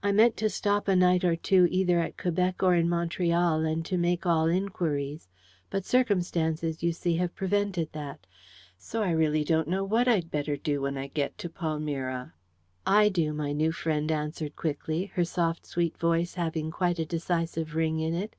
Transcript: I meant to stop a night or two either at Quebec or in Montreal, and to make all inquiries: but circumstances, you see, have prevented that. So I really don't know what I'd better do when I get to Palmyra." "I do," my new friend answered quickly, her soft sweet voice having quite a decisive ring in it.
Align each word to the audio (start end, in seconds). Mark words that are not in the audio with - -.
I 0.00 0.12
meant 0.12 0.36
to 0.36 0.48
stop 0.48 0.86
a 0.86 0.94
night 0.94 1.24
or 1.24 1.34
two 1.34 1.66
either 1.72 1.98
at 1.98 2.16
Quebec 2.16 2.62
or 2.62 2.76
in 2.76 2.88
Montreal, 2.88 3.64
and 3.64 3.84
to 3.86 3.98
make 3.98 4.24
all 4.24 4.46
inquiries: 4.46 5.28
but 5.70 5.84
circumstances, 5.84 6.84
you 6.84 6.92
see, 6.92 7.16
have 7.16 7.34
prevented 7.34 7.90
that. 7.92 8.28
So 8.78 9.02
I 9.02 9.10
really 9.10 9.42
don't 9.42 9.66
know 9.66 9.82
what 9.82 10.06
I'd 10.06 10.30
better 10.30 10.56
do 10.56 10.82
when 10.82 10.96
I 10.96 11.08
get 11.08 11.36
to 11.38 11.50
Palmyra." 11.50 12.32
"I 12.86 13.08
do," 13.08 13.32
my 13.32 13.50
new 13.50 13.72
friend 13.72 14.12
answered 14.12 14.54
quickly, 14.54 15.06
her 15.14 15.24
soft 15.24 15.66
sweet 15.66 15.98
voice 15.98 16.34
having 16.34 16.70
quite 16.70 17.00
a 17.00 17.04
decisive 17.04 17.74
ring 17.74 17.98
in 17.98 18.14
it. 18.14 18.36